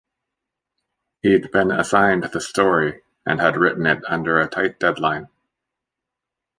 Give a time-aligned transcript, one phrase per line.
[1.21, 5.27] He'd been assigned the story and had written it under a tight deadline.